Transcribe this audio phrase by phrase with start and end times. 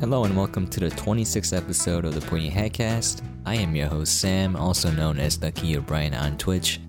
[0.00, 3.22] Hello and welcome to the 26th episode of the Pointy Hat Cast.
[3.44, 6.80] I am your host Sam, also known as Lucky O'Brien on Twitch,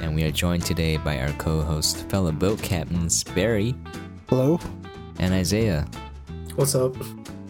[0.00, 3.74] and we are joined today by our co-host, fellow boat captains Barry
[4.28, 4.60] Hello.
[5.18, 5.84] and Isaiah.
[6.54, 6.94] What's up?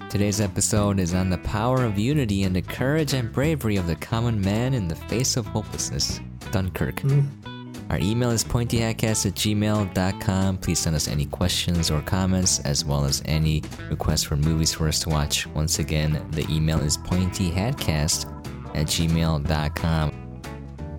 [0.09, 3.96] Today's episode is on the power of unity and the courage and bravery of the
[3.96, 6.18] common man in the face of hopelessness.
[6.50, 6.96] Dunkirk.
[7.02, 7.57] Mm.
[7.91, 10.59] Our email is pointyhatcast at gmail.com.
[10.59, 14.89] Please send us any questions or comments, as well as any requests for movies for
[14.89, 15.46] us to watch.
[15.48, 18.26] Once again, the email is pointyhatcast
[18.75, 20.12] at gmail.com.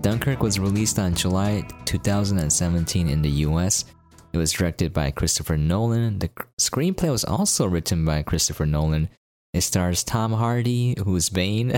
[0.02, 3.86] Dunkirk was released on July 2017 in the US.
[4.34, 6.20] It was directed by Christopher Nolan.
[6.20, 6.30] The
[6.60, 9.10] screenplay was also written by Christopher Nolan.
[9.54, 11.74] It stars Tom Hardy, who's Bane,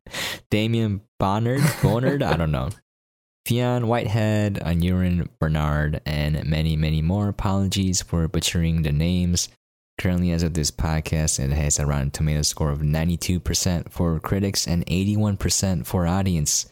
[0.50, 2.70] Damien Bonnard, Bonnard, I don't know,
[3.46, 7.28] Fionn Whitehead, Aneurin Bernard, and many, many more.
[7.28, 9.48] Apologies for butchering the names.
[9.98, 14.66] Currently, as of this podcast, it has a Rotten Tomato score of 92% for critics
[14.66, 16.66] and 81% for audience.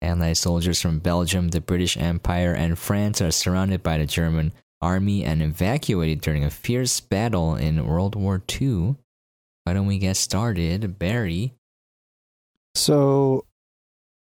[0.00, 5.22] Allied soldiers from Belgium, the British Empire, and France are surrounded by the German army
[5.22, 8.96] and evacuated during a fierce battle in World War II.
[9.64, 10.98] Why don't we get started?
[10.98, 11.52] Barry.
[12.74, 13.44] So,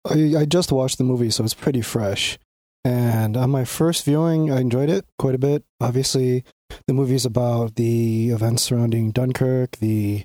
[0.09, 2.39] I, I just watched the movie, so it's pretty fresh.
[2.85, 5.65] And on my first viewing, I enjoyed it quite a bit.
[5.81, 6.45] Obviously,
[6.87, 10.25] the movie is about the events surrounding Dunkirk, the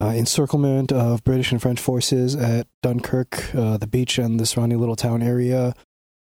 [0.00, 4.80] uh, encirclement of British and French forces at Dunkirk, uh, the beach, and the surrounding
[4.80, 5.74] little town area.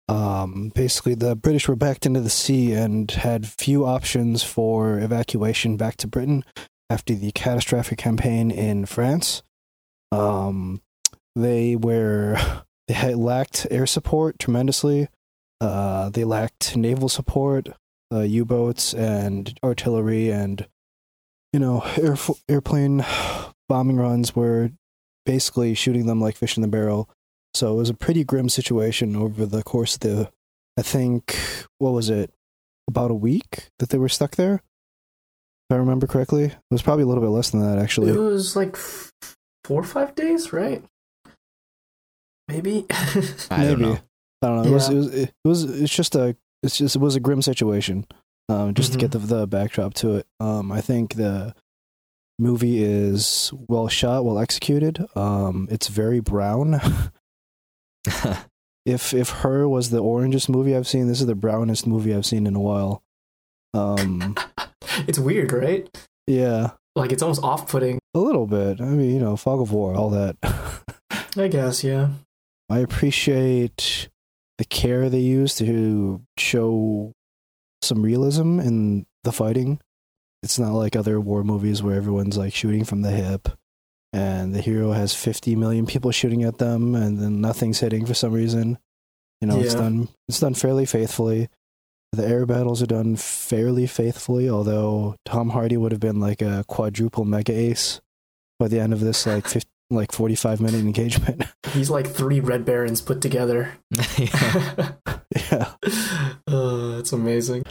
[0.08, 5.76] Um, basically, the British were backed into the sea and had few options for evacuation
[5.76, 6.44] back to Britain
[6.88, 9.42] after the catastrophic campaign in France.
[10.10, 10.80] Um,
[11.36, 12.36] they were
[12.90, 15.08] they lacked air support tremendously.
[15.60, 17.68] Uh, they lacked naval support,
[18.12, 20.66] uh, U-boats and artillery, and
[21.52, 22.16] you know, air,
[22.48, 23.04] airplane
[23.68, 24.70] bombing runs were
[25.26, 27.08] basically shooting them like fish in the barrel.
[27.54, 30.30] So it was a pretty grim situation over the course of the,
[30.76, 31.36] I think,
[31.78, 32.32] what was it,
[32.88, 34.54] about a week that they were stuck there.
[34.54, 38.10] If I remember correctly, it was probably a little bit less than that actually.
[38.10, 40.82] It was like four or five days, right?
[42.50, 42.86] Maybe.
[43.50, 43.98] I don't know.
[44.42, 44.70] I don't know.
[44.70, 47.42] It was it was it was it's just a it's just it was a grim
[47.42, 48.06] situation.
[48.48, 50.26] Um, just to get the the backdrop to it.
[50.40, 51.54] Um, I think the
[52.38, 55.06] movie is well shot, well executed.
[55.14, 56.80] Um, it's very brown.
[58.86, 62.26] if if her was the orangest movie I've seen, this is the brownest movie I've
[62.26, 63.02] seen in a while.
[63.74, 64.34] Um,
[65.06, 65.88] it's weird, right?
[66.26, 67.98] yeah, Like it's almost off-putting.
[68.14, 68.80] a little bit.
[68.80, 70.36] I mean, you know, fog of war, all that.
[71.36, 72.08] I guess, yeah.
[72.70, 74.08] I appreciate
[74.58, 77.12] the care they use to show
[77.82, 79.80] some realism in the fighting.
[80.42, 83.48] It's not like other war movies where everyone's like shooting from the hip
[84.12, 88.14] and the hero has 50 million people shooting at them and then nothing's hitting for
[88.14, 88.78] some reason.
[89.40, 91.48] You know, it's done it's done fairly faithfully.
[92.12, 96.64] The air battles are done fairly faithfully, although Tom Hardy would have been like a
[96.68, 98.00] quadruple mega ace
[98.58, 101.42] by the end of this like 50, like 45 minute engagement.
[101.72, 103.72] He's like three Red Barons put together.
[104.18, 104.92] Yeah.
[105.52, 105.72] yeah.
[106.48, 107.64] uh, it's amazing.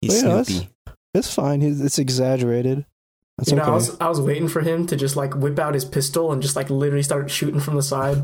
[0.00, 0.70] He's Yeah, that's- Snoopy.
[1.14, 1.60] It's fine.
[1.62, 2.84] He's, it's exaggerated.
[3.38, 3.70] That's you know, okay.
[3.70, 6.42] I was I was waiting for him to just like whip out his pistol and
[6.42, 8.16] just like literally start shooting from the side.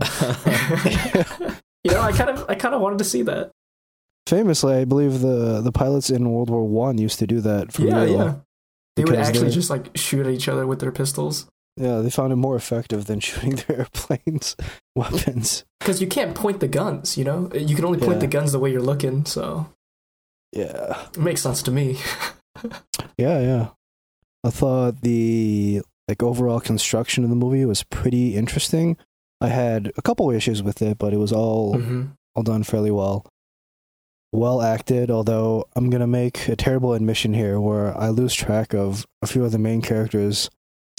[1.84, 3.50] you know, I kind of I kind of wanted to see that.
[4.26, 7.72] Famously, I believe the the pilots in World War One used to do that.
[7.72, 8.12] For yeah, real.
[8.16, 8.34] yeah.
[8.96, 11.46] They would actually they're- just like shoot at each other with their pistols.
[11.76, 14.56] Yeah, they found it more effective than shooting their airplanes
[14.96, 15.64] weapons.
[15.80, 17.50] Because you can't point the guns, you know?
[17.54, 18.18] You can only point Yeah.
[18.20, 19.66] the guns the way you're looking, so
[20.52, 21.98] Yeah, it makes sense to me.
[23.16, 23.68] yeah, yeah.
[24.44, 28.96] I thought the like overall construction of the movie was pretty interesting.
[29.40, 32.90] I had a couple issues with it, but it was all hmm all done fairly
[32.90, 33.26] well.
[34.32, 39.06] Well acted, although I'm gonna make a terrible admission here where I lose track of
[39.20, 40.48] a few of the main characters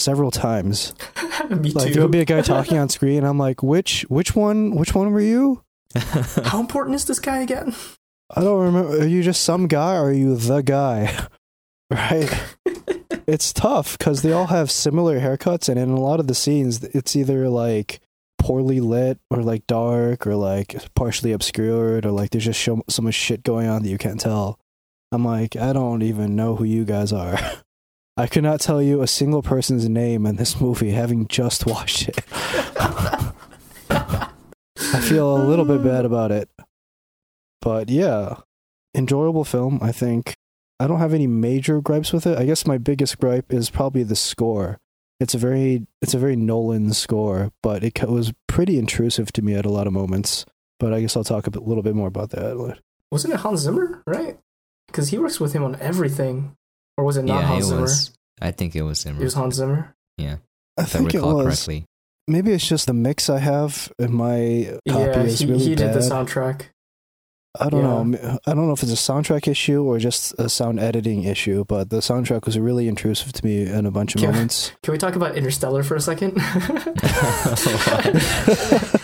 [0.04, 0.94] several times.
[1.50, 1.94] me Like too.
[1.94, 3.20] there'll be a guy talking on screen.
[3.20, 5.64] and I'm like, which which one which one were you?
[5.96, 7.76] How important is this guy again?
[8.36, 9.00] I don't remember.
[9.02, 11.28] Are you just some guy or are you the guy?
[11.90, 12.32] right?
[13.28, 16.84] It's tough because they all have similar haircuts, and in a lot of the scenes,
[16.84, 18.00] it's either like
[18.40, 23.02] poorly lit or like dark or like partially obscured or like there's just so, so
[23.02, 24.60] much shit going on that you can't tell.
[25.14, 27.38] I'm like, I don't even know who you guys are.
[28.16, 32.10] I could not tell you a single person's name in this movie, having just watched
[32.10, 32.24] it.
[33.90, 34.32] I
[35.02, 36.50] feel a little bit bad about it.
[37.62, 38.38] But yeah,
[38.94, 40.36] enjoyable film, I think.
[40.80, 42.38] I don't have any major gripes with it.
[42.38, 44.80] I guess my biggest gripe is probably the score.
[45.20, 49.54] It's a very it's a very Nolan score, but it was pretty intrusive to me
[49.54, 50.46] at a lot of moments.
[50.80, 52.78] But I guess I'll talk a bit, little bit more about that.
[53.12, 54.38] Wasn't it Hans Zimmer, right?
[54.88, 56.58] Because he works with him on everything.
[56.98, 57.82] Or was it not yeah, Hans it Zimmer?
[57.82, 58.12] was.
[58.42, 59.22] I think it was Zimmer.
[59.22, 59.96] It was Hans Zimmer.
[60.18, 60.38] yeah,
[60.78, 61.44] I if I think it was.
[61.46, 61.86] correctly.
[62.28, 65.76] Maybe it's just the mix I have in my copy yeah, is he, really he
[65.76, 66.68] did the soundtrack.
[67.60, 68.18] I don't Yeah.
[68.20, 68.40] know.
[68.48, 71.90] I don't know if it's a soundtrack issue or just a sound editing issue, but
[71.92, 74.32] the soundtrack was really intrusive to me in a bunch of Yeah.
[74.32, 74.72] moments.
[74.84, 76.34] Can we talk about Interstellar for a second?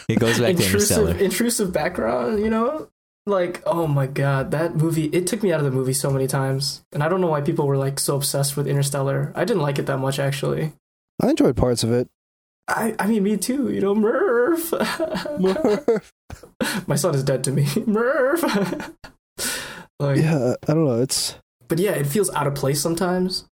[0.09, 1.11] It goes back to Interstellar.
[1.11, 2.89] intrusive, intrusive background, you know?
[3.29, 6.27] Like, oh my god, that movie, it took me out of the movie so many
[6.27, 6.81] times.
[6.91, 9.31] And I don't know why people were like so obsessed with Interstellar.
[9.35, 10.73] I didn't like it that much actually.
[11.21, 12.09] I enjoyed parts of it.
[12.67, 14.71] I, I mean, me too, you know, Murph.
[16.87, 17.67] my son is dead to me.
[17.85, 18.43] Murph.
[19.99, 21.01] like, yeah, I don't know.
[21.01, 21.35] It's
[21.67, 23.45] But yeah, it feels out of place sometimes.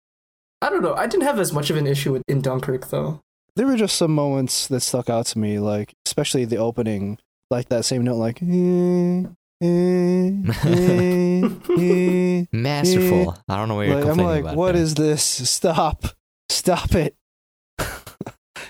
[0.61, 0.95] I don't know.
[0.95, 3.19] I didn't have as much of an issue with in Dunkirk though.
[3.55, 7.17] there were just some moments that stuck out to me, like especially the opening,
[7.51, 8.41] like that same note, like.
[8.41, 9.23] eh.
[9.61, 10.31] Eh,
[10.65, 11.49] eh,
[11.79, 13.37] eh, Masterful.
[13.47, 14.55] I don't know what you're Like, I'm like, about.
[14.55, 14.81] what there.
[14.83, 15.23] is this?
[15.49, 16.05] Stop,
[16.49, 17.15] stop it!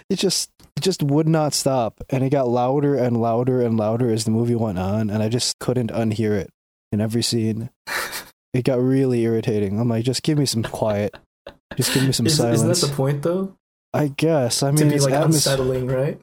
[0.09, 4.11] it just, it just would not stop, and it got louder and louder and louder
[4.11, 6.49] as the movie went on, and I just couldn't unhear it
[6.91, 7.69] in every scene.
[8.53, 9.79] It got really irritating.
[9.79, 11.15] I'm like, just give me some quiet.
[11.75, 12.61] Just give me some Is, silence.
[12.61, 13.57] isn't that the point though?
[13.93, 14.61] I guess.
[14.63, 16.19] I mean, to be it's like atmos- unsettling, right?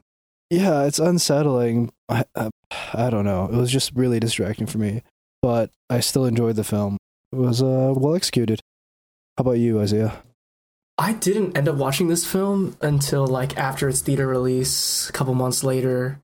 [0.49, 1.91] Yeah, it's unsettling.
[2.09, 2.49] I, I,
[2.93, 3.45] I don't know.
[3.45, 5.03] It was just really distracting for me,
[5.41, 6.97] but I still enjoyed the film.
[7.31, 8.59] It was uh, well executed.
[9.37, 10.23] How about you, Isaiah?
[10.97, 15.33] I didn't end up watching this film until like after its theater release, a couple
[15.33, 16.19] months later.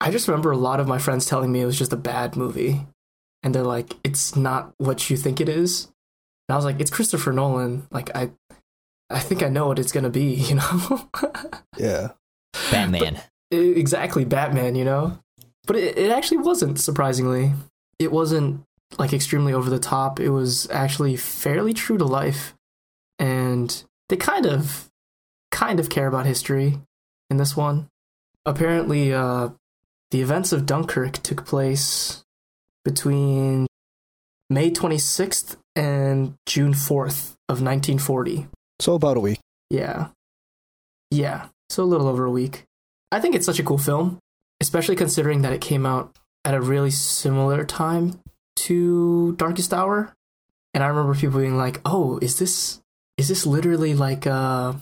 [0.00, 2.34] I just remember a lot of my friends telling me it was just a bad
[2.36, 2.86] movie.
[3.42, 5.84] And they're like, it's not what you think it is.
[6.48, 7.86] And I was like, it's Christopher Nolan.
[7.90, 8.30] Like I
[9.08, 11.08] I think I know what it's gonna be, you know?
[11.78, 12.10] Yeah.
[12.70, 13.20] Batman.
[13.52, 15.18] E- exactly, Batman, you know?
[15.66, 17.52] But it, it actually wasn't, surprisingly.
[17.98, 18.62] It wasn't
[18.98, 20.18] like extremely over the top.
[20.18, 22.54] It was actually fairly true to life.
[23.18, 24.88] And they kind of
[25.50, 26.78] kind of care about history
[27.28, 27.88] in this one.
[28.46, 29.50] Apparently, uh
[30.10, 32.24] the events of Dunkirk took place
[32.84, 33.66] between
[34.48, 38.48] May 26th and June 4th of 1940.
[38.80, 39.38] So about a week.
[39.70, 40.08] Yeah.
[41.12, 41.46] Yeah.
[41.68, 42.64] So a little over a week.
[43.12, 44.18] I think it's such a cool film,
[44.60, 46.14] especially considering that it came out
[46.44, 48.20] at a really similar time
[48.56, 50.14] to Darkest Hour.
[50.74, 52.80] And I remember people being like, "Oh, is this
[53.18, 54.76] is this literally like a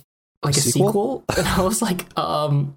[0.44, 0.88] like a Sequel?
[0.90, 2.75] sequel?" And I was like, "Um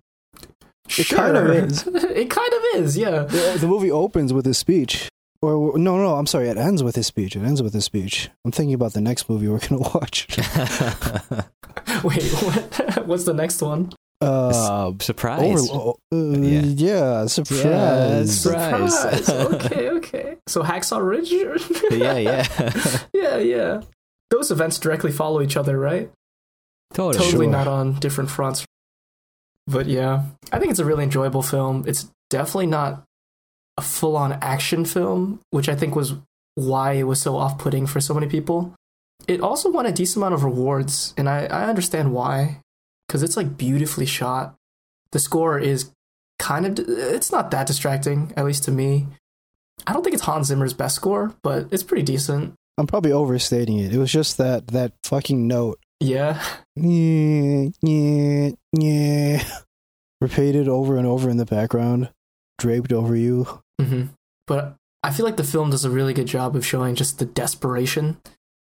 [0.98, 1.86] It kind of is.
[1.88, 3.24] it kind of is, yeah.
[3.24, 5.10] The, the movie opens with his speech.
[5.44, 6.50] Or no, no, I'm sorry.
[6.50, 7.36] It ends with his speech.
[7.36, 8.30] It ends with his speech.
[8.46, 10.28] I'm thinking about the next movie we're gonna watch.
[12.04, 13.92] Wait, what, what's the next one?
[14.22, 15.70] Uh, Surprise.
[15.70, 16.62] over, uh, Yeah.
[16.62, 17.26] yeah.
[17.26, 18.42] surprise.
[18.42, 19.26] Surprise.
[19.26, 19.30] Surprise.
[19.30, 20.38] okay, okay.
[20.48, 21.32] So Hacksaw Ridge?
[21.92, 23.00] yeah, yeah.
[23.14, 23.82] yeah, yeah.
[24.30, 26.12] Those events directly follow each other, right?
[26.94, 27.24] totally.
[27.26, 27.52] Totally Sure.
[27.52, 28.66] not on different fronts.
[29.68, 31.86] But yeah, I think it's a really enjoyable film.
[31.88, 33.04] It's definitely not
[33.78, 36.16] a full on action film, which I think was
[36.56, 38.74] why it was so off putting for so many people.
[39.28, 42.60] It also won a decent amount of rewards, and I, I understand why.
[43.12, 44.56] Because it's like beautifully shot.
[45.12, 45.92] The score is
[46.40, 49.08] kind of, it's not that distracting, at least to me.
[49.86, 52.54] I don't think it's Hans Zimmer's best score, but it's pretty decent.
[52.78, 53.94] I'm probably overstating it.
[53.94, 55.80] It was just that that fucking note.
[56.00, 56.42] Yeah.
[56.78, 59.44] Yeah, yeah, yeah.
[60.22, 62.10] Repeated over and over in the background,
[62.58, 63.60] draped over you.
[63.80, 64.04] hmm
[64.48, 67.26] But I feel like the film does a really good job of showing just the
[67.26, 68.22] desperation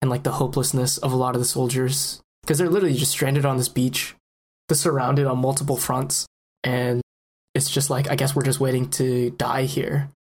[0.03, 3.45] and like the hopelessness of a lot of the soldiers because they're literally just stranded
[3.47, 4.15] on this beach.
[4.69, 6.27] They're surrounded on multiple fronts,
[6.65, 7.01] and
[7.55, 10.11] it's just like I guess we're just waiting to die here.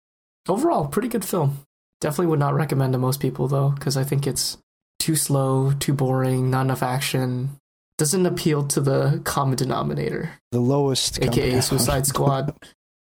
[0.49, 1.59] Overall, pretty good film.
[2.01, 4.59] Definitely would not recommend to most people though, because I think it's
[5.01, 7.51] too slow, too boring, not enough action.
[7.99, 11.21] Doesn't appeal to the common denominator, The lowest.
[11.23, 12.55] aka Suicide Squad,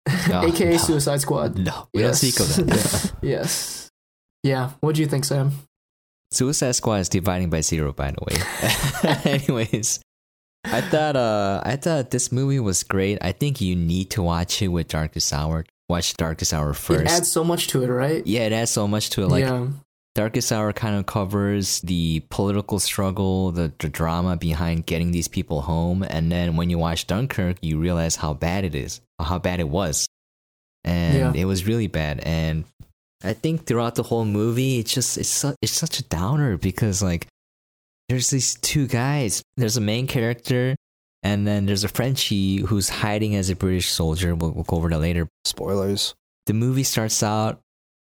[0.07, 0.77] Oh, aka no.
[0.77, 1.57] Suicide Squad.
[1.57, 3.11] No, we don't speak of that.
[3.21, 3.89] yes.
[4.43, 4.71] Yeah.
[4.79, 5.51] What do you think, Sam?
[6.31, 9.31] Suicide Squad is dividing by zero, by the way.
[9.39, 9.99] Anyways,
[10.63, 13.17] I thought uh I thought this movie was great.
[13.21, 15.65] I think you need to watch it with Darkest Hour.
[15.89, 17.01] Watch Darkest Hour first.
[17.01, 18.25] It adds so much to it, right?
[18.27, 19.27] yeah, it adds so much to it.
[19.29, 19.67] Like yeah.
[20.15, 25.61] Darkest Hour kind of covers the political struggle, the, the drama behind getting these people
[25.61, 29.59] home, and then when you watch Dunkirk, you realize how bad it is, how bad
[29.59, 30.07] it was,
[30.83, 31.41] and Yeah.
[31.41, 32.19] it was really bad.
[32.21, 32.65] And
[33.23, 37.01] I think throughout the whole movie, it's just it's su- it's such a downer because
[37.03, 37.27] like
[38.09, 39.41] there's these two guys.
[39.57, 40.75] There's a main character
[41.23, 44.35] And then there's a Frenchie who's hiding as a British soldier.
[44.35, 45.27] We'll, we'll go over that later.
[45.45, 46.15] Spoilers.
[46.45, 47.59] The movie starts out.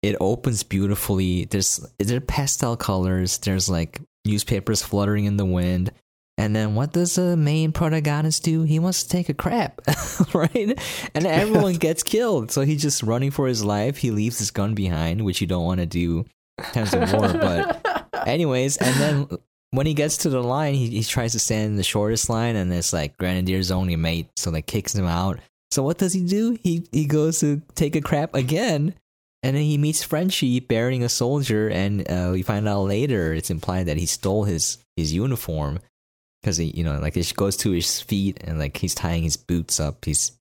[0.01, 1.45] It opens beautifully.
[1.45, 3.39] There's there pastel colors.
[3.39, 5.91] There's like newspapers fluttering in the wind.
[6.37, 8.63] And then what does the main protagonist do?
[8.63, 9.81] He wants to take a crap,
[10.33, 10.79] right?
[11.13, 12.51] And everyone gets killed.
[12.51, 13.97] So he's just running for his life.
[13.97, 16.25] He leaves his gun behind, which you don't want to do
[16.71, 17.33] times of war.
[17.33, 19.37] But anyways, and then
[19.71, 22.55] when he gets to the line, he, he tries to stand in the shortest line,
[22.55, 25.39] and it's like Grenadier's only mate, so like kicks him out.
[25.71, 26.57] So what does he do?
[26.63, 28.95] He he goes to take a crap again,
[29.43, 33.51] and then he meets Frenchie burying a soldier, and uh, we find out later it's
[33.51, 35.79] implied that he stole his his uniform
[36.41, 39.37] because he you know like it goes to his feet and like he's tying his
[39.37, 40.03] boots up.
[40.05, 40.31] He's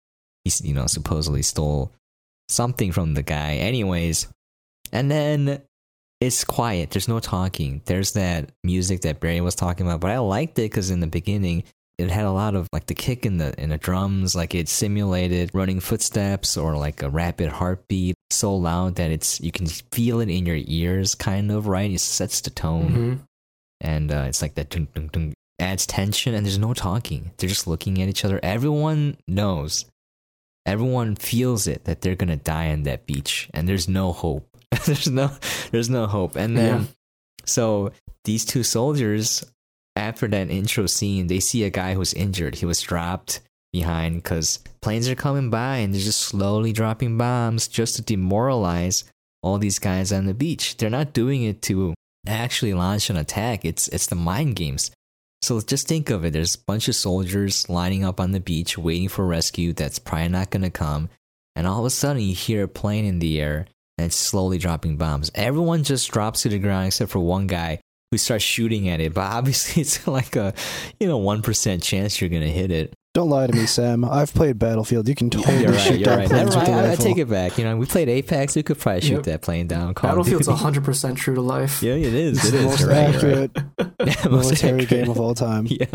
[0.44, 1.92] he's you know supposedly stole
[2.49, 3.56] something from the guy.
[3.56, 4.26] Anyways,
[4.90, 5.61] and then
[6.20, 6.90] it's quiet.
[6.90, 7.82] There's no talking.
[7.87, 11.06] There's that music that Barry was talking about, but I liked it because in the
[11.06, 11.64] beginning
[11.98, 14.68] it had a lot of like the kick in the in the drums, like it
[14.68, 20.20] simulated running footsteps or like a rapid heartbeat, so loud that it's you can feel
[20.20, 21.90] it in your ears, kind of right.
[21.90, 23.14] It sets the tone, hmm
[23.80, 27.30] and uh, it's like that dun, dun, dun, adds tension, and there's no talking.
[27.37, 28.40] They're just looking at each other.
[28.42, 29.84] Everyone knows,
[30.66, 34.58] everyone feels it that they're gonna die on that beach, and there's no hope.
[34.87, 35.30] there's no
[35.70, 36.37] there's no hope.
[36.37, 36.87] And then Yeah.
[37.44, 37.92] so
[38.25, 39.44] these two soldiers
[39.96, 42.56] after that intro scene, they see a guy who's injured.
[42.56, 43.40] He was dropped
[43.72, 49.04] behind because planes are coming by and they're just slowly dropping bombs just to demoralize
[49.42, 50.76] all these guys on the beach.
[50.76, 51.94] They're not doing it to
[52.26, 53.64] actually launch an attack.
[53.64, 54.90] It's it's the mind games.
[55.42, 56.32] So just think of it.
[56.32, 60.28] There's a bunch of soldiers lining up on the beach waiting for rescue that's probably
[60.28, 61.08] not gonna come.
[61.56, 63.66] And all of a sudden you hear a plane in the air
[63.99, 65.31] and it's slowly dropping bombs.
[65.35, 69.12] Everyone just drops to the ground except for one guy who starts shooting at it.
[69.12, 70.55] But obviously it's like a
[71.00, 72.95] you know one percent chance you're gonna hit it.
[73.14, 74.05] Don't lie to me, Sam.
[74.05, 75.09] I've played Battlefield.
[75.09, 75.81] You can totally You're right.
[75.81, 76.28] shoot You're down right.
[76.28, 76.88] planes Never with a.
[76.88, 77.59] I, I take it back.
[77.59, 78.55] You know, we played Apex.
[78.55, 79.23] We could probably shoot Yep.
[79.25, 79.95] that plane down.
[79.95, 80.61] Call of Battlefield's Duty.
[80.81, 81.83] 100% true to life.
[81.83, 82.38] Yeah, it is.
[82.38, 82.64] It's It the is.
[82.64, 83.50] most right, you're right.
[83.57, 83.57] accurate
[84.00, 84.88] Yeah, most military accurate.
[84.88, 85.67] game of all time.
[85.69, 85.87] yeah.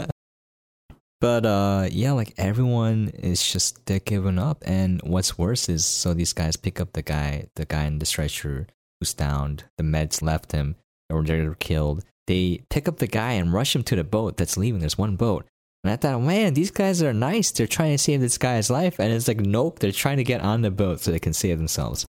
[1.24, 4.62] But uh yeah, like everyone is just they're giving up.
[4.66, 8.06] And what's worse is so these guys pick up the guy, the guy in the
[8.06, 8.68] stretcher
[9.00, 9.64] who's downed.
[9.78, 10.76] The meds left him
[11.10, 12.04] or they're killed.
[12.28, 14.82] They pick up the guy and rush him to the boat that's leaving.
[14.82, 15.46] There's one boat.
[15.86, 17.52] And I thought, man, these guys are nice.
[17.52, 19.00] They're trying to save this guy's life.
[19.00, 21.58] And it's like, nope, they're trying to get on the boat so they can save
[21.58, 22.06] themselves.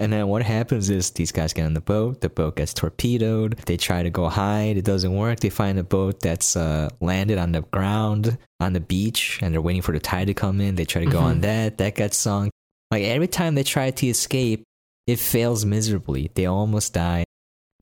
[0.00, 2.20] And then what happens is these guys get on the boat.
[2.20, 3.58] The boat gets torpedoed.
[3.66, 4.76] They try to go hide.
[4.76, 5.38] It doesn't work.
[5.38, 9.62] They find a boat that's uh, landed on the ground on the beach, and they're
[9.62, 10.74] waiting for the tide to come in.
[10.74, 11.42] They try to go on Mhm.
[11.42, 11.78] that.
[11.78, 12.50] That gets sunk.
[12.90, 14.64] Like every time they try to escape,
[15.06, 16.30] it fails miserably.
[16.34, 17.24] They almost die.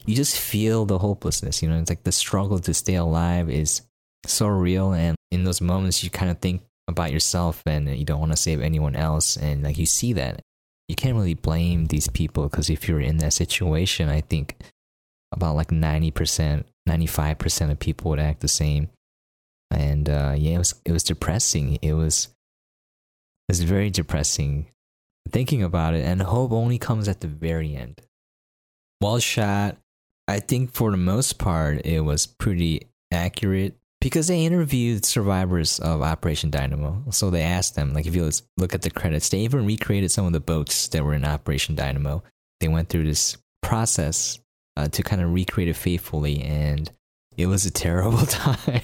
[0.05, 1.63] You just feel the hopelessness.
[1.63, 3.83] You know, it's like the struggle to stay alive is
[4.27, 4.93] so real.
[4.93, 8.37] And in those moments, you kind of think about yourself, and you don't want to
[8.37, 9.37] save anyone else.
[9.39, 10.41] And like you see that
[10.89, 14.57] you can't really blame these people because if you're in that situation, I think
[15.33, 18.91] about like 90%, 95% of people would act the same.
[19.71, 21.79] And uh, yeah, it was, it was depressing.
[21.81, 22.29] It was,
[23.49, 24.67] it was very depressing
[25.31, 26.05] thinking about it.
[26.05, 28.01] And hope only comes at the very end.
[29.01, 29.77] Well shot.
[30.29, 36.03] I think for the most part, it was pretty accurate because they interviewed survivors of
[36.03, 37.05] Operation Dynamo.
[37.11, 40.27] So they asked them, like, if you look at the credits, they even recreated some
[40.27, 42.25] of the boats that were in Operation Dynamo.
[42.59, 44.41] They went through this process
[44.77, 46.91] uh, to kind of recreate it faithfully, and
[47.37, 48.83] it was a terrible time.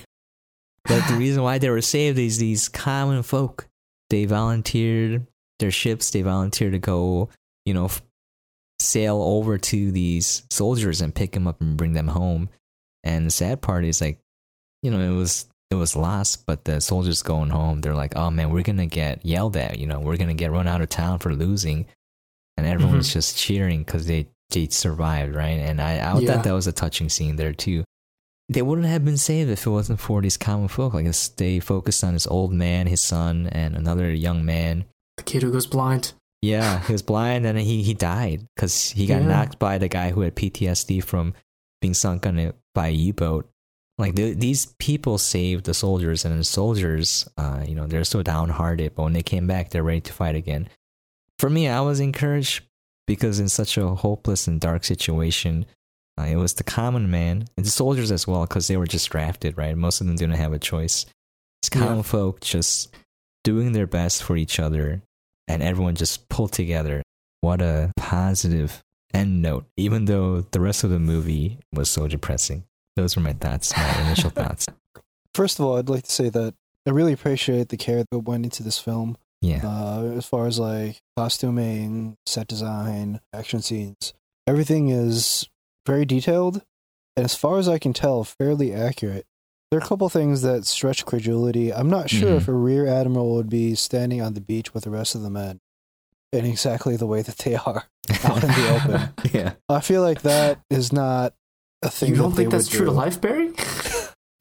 [0.85, 3.67] but the reason why they were saved is these common folk.
[4.11, 5.27] They volunteered
[5.59, 7.29] their ships, they volunteered to go,
[7.65, 7.91] you know,
[8.79, 12.51] sail over to these soldiers and pick them up and bring them home.
[13.03, 14.21] And the sad part is like,
[14.83, 18.31] you know, it was it was lost, but the soldiers going home, they're like, oh
[18.31, 21.19] man, we're gonna get yelled at, you know, we're gonna get run out of town
[21.19, 21.87] for losing,
[22.57, 23.19] and everyone's mm-hmm.
[23.19, 25.59] just cheering because they they survived, right?
[25.61, 26.35] And I, I Yeah.
[26.35, 27.85] thought that was a touching scene there too.
[28.49, 30.95] They wouldn't have been saved if it wasn't for these common folk.
[30.95, 34.87] Like they focused on this old man, his son, and another young man.
[35.19, 36.13] The kid who goes blind.
[36.41, 39.29] Yeah, he was blind and he he died because he got Yeah.
[39.29, 41.35] knocked by the guy who had PTSD from
[41.83, 43.51] being sunk on a by a U boat.
[43.99, 48.23] Like the, these people saved the soldiers, and the soldiers, uh, you know, they're so
[48.23, 50.69] downhearted, but when they came back, they're ready to fight again.
[51.38, 52.62] For me, I was encouraged
[53.07, 55.67] because in such a hopeless and dark situation,
[56.19, 59.11] uh, it was the common man and the soldiers as well, because they were just
[59.11, 59.76] drafted, right?
[59.76, 61.05] Most of them didn't have a choice.
[61.62, 61.87] It's Yeah.
[61.88, 62.95] common folk just
[63.43, 65.02] doing their best for each other,
[65.49, 67.02] and everyone just pulled together.
[67.40, 68.81] What a positive
[69.12, 72.62] end note, even though the rest of the movie was so depressing.
[72.99, 74.67] Those were my thoughts, my initial thoughts.
[75.35, 78.45] First of all, I'd like to say that I really appreciate the care that went
[78.45, 79.17] into this film.
[79.40, 79.61] Yeah.
[79.64, 84.14] Uh, as far as like costuming, set design, action scenes,
[84.49, 85.49] everything is
[85.87, 86.62] very detailed,
[87.17, 89.26] and as far as I can tell, fairly accurate.
[89.71, 91.73] There are a couple things that stretch credulity.
[91.73, 92.37] I'm not sure Mhm.
[92.38, 95.31] if a rear admiral would be standing on the beach with the rest of the
[95.31, 95.61] men
[96.33, 97.85] in exactly the way that they are
[98.25, 99.11] out in the open.
[99.33, 99.52] yeah.
[99.69, 101.35] I feel like that is not
[101.83, 102.11] a thing.
[102.11, 103.53] You don't that think they that's would true to life, Barry?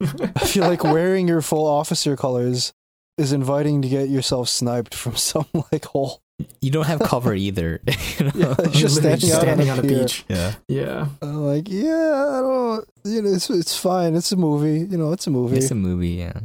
[0.00, 2.72] I feel like wearing your full officer colors
[3.16, 6.20] is inviting to get yourself sniped from some like hole.
[6.60, 7.80] You don't have cover either.
[8.18, 8.32] you know?
[8.34, 10.24] Yeah, it's You're just standing out on standing a on a beach.
[10.28, 10.54] yeah.
[10.68, 11.08] Yeah.
[11.20, 14.14] I'm like, yeah, I don't, you know, it's it's fine.
[14.14, 14.86] It's a movie.
[14.88, 15.56] You know, it's a movie.
[15.56, 16.38] It's a movie, yeah.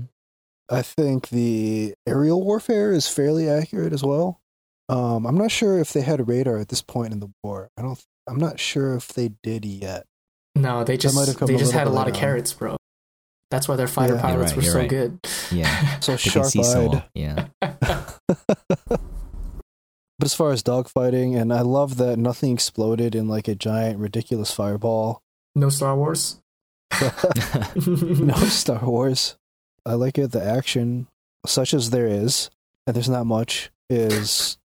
[0.72, 4.40] I think the aerial warfare is fairly accurate as well.
[4.90, 7.70] Um, I'm not sure if they had radar at this point in the war.
[7.78, 8.04] I don't.
[8.28, 10.08] I'm not sure if they did yet.
[10.56, 12.78] No, they just might have come they just had a lot of carrots, bro.
[13.52, 14.22] That's why their fighter Yeah.
[14.22, 14.90] Pilots right, were so right.
[14.90, 15.20] good.
[15.52, 15.90] Yeah.
[16.02, 17.04] So sharp-eyed.
[17.14, 17.48] Yeah.
[20.20, 24.00] But as far as dogfighting, and I love that nothing exploded in like a giant
[24.00, 25.22] ridiculous fireball.
[25.56, 26.38] no Star Wars.
[27.02, 29.36] no Star Wars.
[29.86, 30.32] I like it.
[30.32, 31.08] The action,
[31.46, 32.50] such as there is,
[32.88, 34.58] and there's not much, is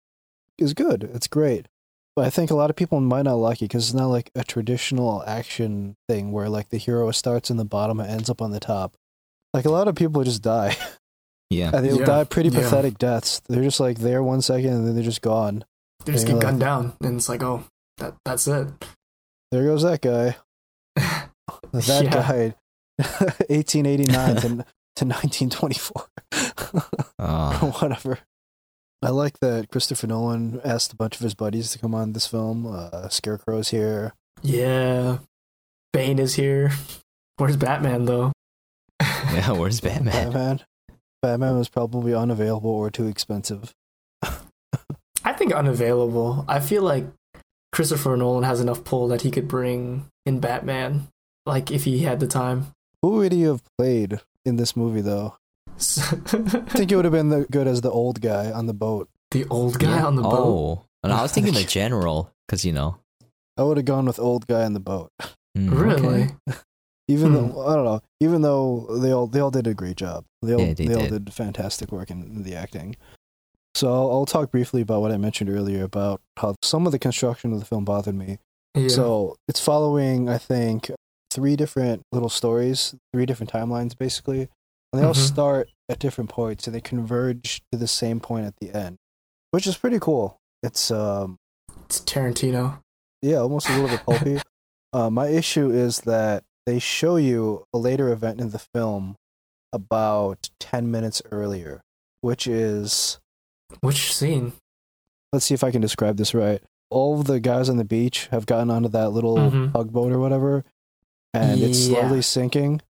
[0.59, 1.09] is good.
[1.13, 1.67] It's great.
[2.17, 4.31] But I think a lot of people might not like it because it's not like
[4.33, 8.41] a traditional action thing where like the hero starts in the bottom and ends up
[8.41, 8.95] on the top.
[9.53, 10.75] Like a lot of people just die,
[11.51, 11.69] yeah.
[11.71, 12.61] and they'll Yeah, die pretty yeah.
[12.61, 13.39] pathetic deaths.
[13.47, 15.63] They're just like there one second and then they're just gone.
[16.05, 16.33] They just Yeah.
[16.33, 17.65] get gunned down, and it's like, oh,
[17.99, 18.67] that that's it.
[19.51, 20.37] There goes that guy.
[21.71, 22.09] That Yeah.
[22.09, 22.55] guy,
[23.47, 26.07] 1889 to, to 1924.
[26.73, 27.75] Oh, ah.
[27.79, 28.19] Whatever.
[29.01, 32.27] I like that Christopher Nolan asked a bunch of his buddies to come on this
[32.27, 32.65] film.
[32.65, 34.13] Uh, Scarecrow's here.
[34.41, 35.19] Yeah.
[35.93, 36.71] Bane is here.
[37.37, 38.31] Where's Batman though?
[39.01, 39.51] yeah.
[39.51, 40.31] Where's Batman?
[40.31, 40.61] Batman.
[41.21, 43.73] Batman was probably unavailable or too expensive.
[45.23, 46.45] I think unavailable.
[46.47, 47.05] I feel like
[47.73, 51.09] Christopher Nolan has enough pull that he could bring in Batman,
[51.45, 52.67] like if he had the time.
[53.01, 55.37] Who would he have played in this movie, though?
[55.77, 59.09] I think it would have been the, good as the old guy on the boat.
[59.31, 60.05] the old guy Yeah.
[60.07, 60.33] on the boat.
[60.33, 60.85] Oh.
[61.03, 62.97] And I was thinking the general, because, you know.
[63.57, 65.11] I would have gone with old guy on the boat.
[65.57, 66.23] mm, Really?
[66.23, 66.33] okay.
[67.09, 67.35] Even Hmm.
[67.53, 70.25] though I don't know, even though they all they all did a great job.
[70.41, 71.23] They all Yeah, they they, all did.
[71.23, 72.97] did fantastic work in, in the acting.
[73.75, 76.99] So I'll, I'll talk briefly about what I mentioned earlier about how some of the
[76.99, 78.39] construction of the film bothered me.
[78.75, 78.89] Yeah.
[78.89, 80.91] So it's following, I think,
[81.31, 84.49] three different little stories, three different timelines, basically,
[84.93, 85.27] and they all Mhm.
[85.27, 88.97] start at different points and they converge to the same point at the end,
[89.51, 90.37] which is pretty cool.
[90.63, 91.37] It's um,
[91.85, 92.79] it's Tarantino.
[93.21, 94.41] yeah, almost a little bit pulpy.
[94.93, 99.15] Uh, my issue is that they show you a later event in the film
[99.73, 101.81] about 10 minutes earlier,
[102.21, 103.19] which is,
[103.81, 104.53] Which scene?
[105.33, 106.61] let's see if I can describe this right.
[106.89, 109.73] All of the guys on the beach have gotten onto that little Mhm.
[109.73, 110.63] tugboat or whatever,
[111.33, 112.81] and it's slowly sinking.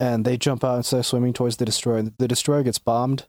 [0.00, 2.02] And they jump out and start swimming towards the destroyer.
[2.02, 3.26] The destroyer gets bombed,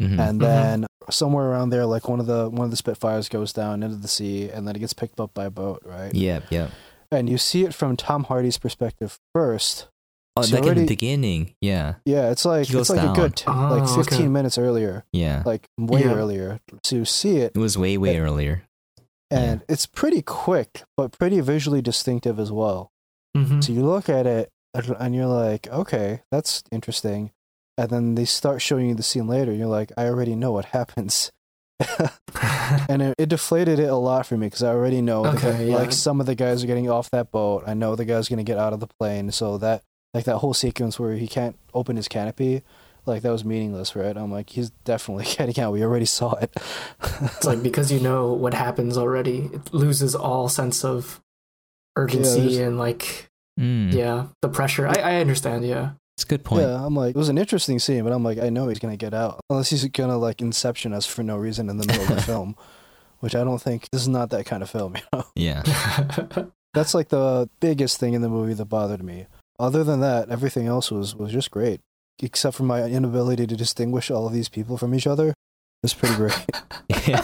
[0.00, 0.18] Mhm.
[0.18, 0.42] and Mhm.
[0.42, 3.96] then somewhere around there, like one of the one of the Spitfires goes down into
[3.96, 6.12] the sea, and then it gets picked up by a boat, right?
[6.14, 6.70] Yep, yep.
[7.10, 9.86] and you see it from Tom Hardy's perspective first.
[10.36, 11.54] Oh, So like in the beginning.
[11.60, 11.94] Yeah.
[12.04, 13.16] Yeah, it's like it's like down.
[13.16, 14.28] a good t- like Oh, 15 okay.
[14.28, 15.42] minutes earlier, Yeah.
[15.46, 16.12] like way Yeah.
[16.14, 16.60] earlier.
[16.84, 18.20] So you see it, It was way, way Yeah.
[18.20, 18.62] earlier.
[19.30, 22.90] and it's pretty quick, but pretty visually distinctive as well.
[23.36, 23.64] Mhm.
[23.64, 27.30] So you look at it, and- you're like, okay, that's interesting.
[27.76, 29.50] And then they start showing you the scene later.
[29.52, 31.30] And you're like, I already know what happens.
[32.88, 35.76] and it, it deflated it a lot for me because I already know Okay, yeah.
[35.76, 37.64] like some of the guys are getting off that boat.
[37.66, 40.54] I know the guy's gonna get out of the plane, so that like that whole
[40.54, 42.62] sequence where he can't open his canopy,
[43.06, 44.16] like that was meaningless, right?
[44.16, 45.72] I'm like, he's definitely getting out.
[45.72, 46.50] We already saw it.
[47.22, 51.20] it's like because you know what happens already, it loses all sense of
[51.96, 54.86] urgency there's- and like Mm, yeah, the pressure.
[54.86, 55.64] I, I understand.
[55.66, 55.92] Yeah.
[56.16, 56.62] It's a good point.
[56.62, 58.96] yeah, I'm like, it was an interesting scene, but I'm like, I know he's gonna
[58.96, 62.08] get out unless he's gonna like inception us for no reason in the middle of
[62.16, 62.56] the film,
[63.20, 64.94] which I don't think this is not that kind of film.
[64.96, 65.62] You know, Yeah.
[66.74, 69.26] that's like the biggest thing in the movie that bothered me.
[69.60, 71.80] Other than that, everything else was was just great,
[72.20, 75.34] except for my inability to distinguish all of these people from each other.
[75.84, 76.32] It's pretty great.
[77.06, 77.22] yeah.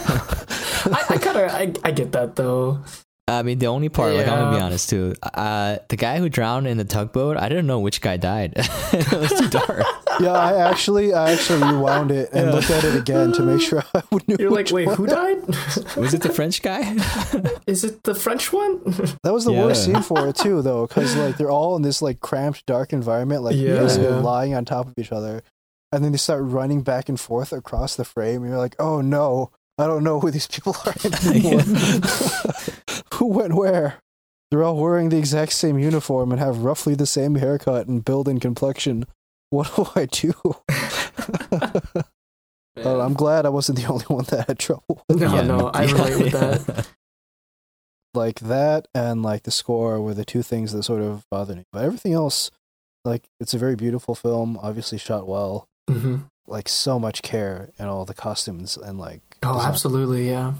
[0.85, 2.79] I, I kind of I, I get that though.
[3.27, 5.15] I mean, the only part, like, I'm gonna be honest too.
[5.23, 8.53] Uh, the guy who drowned in the tugboat, I didn't know which guy died.
[8.57, 9.83] it was too dark.
[10.19, 12.53] yeah, I actually, I actually rewound it and Yeah.
[12.53, 14.37] looked at it again to make sure I knew.
[14.39, 14.95] You're like, wait, one.
[14.95, 15.43] who died?
[15.97, 16.81] Was it the French guy?
[17.67, 18.79] Is it the French one?
[19.23, 22.03] That was the worst scene for it too, though, because like they're all in this
[22.03, 23.79] like cramped, dark environment, like Yeah.
[23.79, 24.17] basically Yeah.
[24.19, 25.41] lying on top of each other.
[25.91, 28.41] and then they start running back and forth across the frame.
[28.43, 30.93] And you're like, oh no, I don't know who these people are
[31.29, 31.61] anymore.
[33.19, 33.95] who went where?
[34.51, 38.27] They're all wearing the exact same uniform and have roughly the same haircut and build
[38.27, 39.05] and complexion.
[39.51, 40.33] What do I do?
[42.77, 45.01] Uh, I'm glad I wasn't the only one that had trouble.
[45.07, 45.45] with No, that.
[45.45, 46.87] no, I relate with that.
[48.13, 51.63] Like that and like the score were the two things that sort of bothered me.
[51.71, 52.51] But everything else,
[53.05, 55.67] like it's a very beautiful film, obviously shot well.
[55.89, 59.69] hmm Like so much care in all the costumes and like Oh, design.
[59.71, 60.53] absolutely, yeah.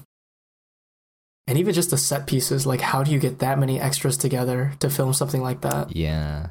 [1.47, 4.73] And even just the set pieces, like how do you get that many extras together
[4.79, 5.95] to film something like that?
[5.95, 6.47] yeah.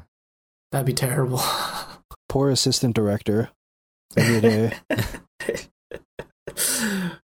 [0.71, 1.41] That'd be terrible.
[2.29, 3.49] Poor assistant director.
[4.17, 4.73] Every day.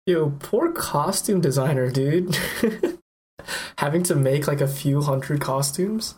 [0.06, 2.38] Yo, poor costume designer, dude.
[3.78, 6.16] Having to make like a few hundred costumes.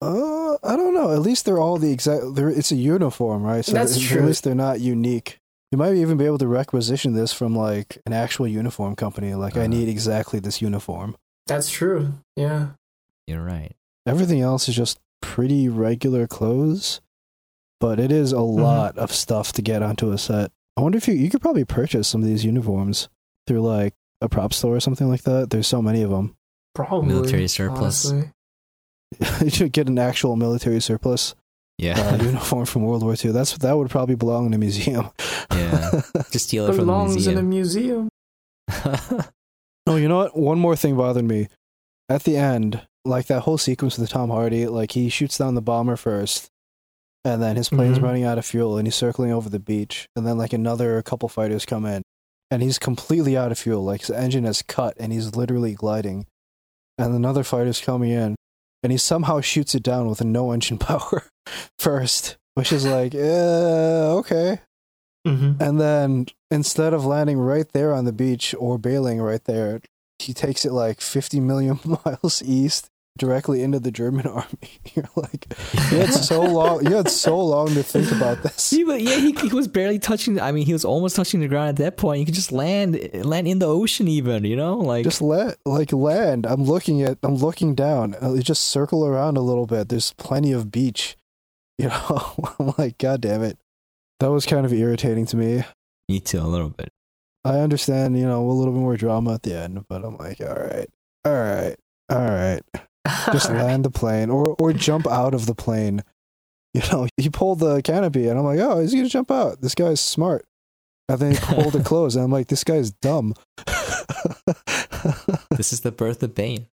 [0.00, 1.12] Uh, I don't know.
[1.12, 2.34] At least they're all the exact.
[2.34, 3.64] They're, it's a uniform, right?
[3.64, 4.22] So That's at true.
[4.26, 5.38] least they're not unique.
[5.72, 9.34] You might even be able to requisition this from like an actual uniform company.
[9.34, 9.68] Like, I Uh-huh.
[9.68, 11.16] need exactly this uniform.
[11.46, 12.12] That's true.
[12.36, 12.72] Yeah.
[13.26, 13.72] You're right.
[14.06, 17.00] Everything else is just pretty regular clothes,
[17.80, 18.60] but it is a Mm-hmm.
[18.62, 20.52] lot of stuff to get onto a set.
[20.76, 23.08] I wonder if you you could probably purchase some of these uniforms
[23.46, 25.50] through like a prop store or something like that.
[25.50, 26.36] There's so many of them.
[26.74, 27.08] Probably.
[27.08, 28.10] Military surplus.
[28.10, 28.30] honestly.
[29.44, 31.34] you should get an actual military surplus
[31.82, 31.98] Yeah.
[32.00, 33.32] uh, uniform from World War II.
[33.32, 35.10] That's that would probably belong in a museum.
[35.52, 36.02] yeah.
[36.30, 38.08] Just steal it from the Belongs in a museum.
[38.70, 39.22] museum.
[39.86, 40.36] Oh, you know what?
[40.38, 41.48] One more thing bothered me.
[42.08, 45.60] At the end, like that whole sequence with Tom Hardy, like he shoots down the
[45.60, 46.48] bomber first,
[47.24, 48.02] and then his plane's Mhm.
[48.02, 51.28] running out of fuel, and he's circling over the beach, and then like another couple
[51.28, 52.02] fighters come in,
[52.48, 53.82] and he's completely out of fuel.
[53.82, 56.26] Like his engine has cut, and he's literally gliding,
[56.96, 58.36] and another fighter's coming in,
[58.84, 61.24] and he somehow shoots it down with no engine power
[61.78, 64.60] first, which is like, uh, okay.
[65.26, 65.62] Mm-hmm.
[65.62, 69.80] And then instead of landing right there on the beach or bailing right there,
[70.18, 74.80] he takes it like 50 million miles east directly into the German army.
[74.94, 75.46] You're like,
[75.90, 78.70] you had so long, you had so long to think about this.
[78.70, 80.40] He, yeah, he, he was barely touching.
[80.40, 82.20] I mean, he was almost touching the ground at that point.
[82.20, 84.44] You could just land, land in the ocean, even.
[84.44, 86.46] You know, like Just let like land.
[86.46, 88.14] I'm looking at, I'm looking down.
[88.20, 89.88] Uh, Just circle around a little bit.
[89.88, 91.16] There's plenty of beach.
[91.78, 93.58] You know, I'm like, God damn it.
[94.20, 95.64] That was kind of irritating to me.
[96.08, 96.90] me too, a little bit.
[97.44, 100.40] I understand, you know, a little bit more drama at the end, but I'm like,
[100.40, 100.88] all right,
[101.24, 101.76] all right,
[102.08, 102.62] all right.
[103.32, 106.02] just land the plane or or jump out of the plane.
[106.72, 109.60] You know, he pulled the canopy, and I'm like, oh, he's gonna jump out.
[109.60, 110.44] This guy's smart.
[111.08, 113.34] And then he pulled it closed, and I'm like, this guy's dumb.
[115.56, 116.66] This is the birth of Bane.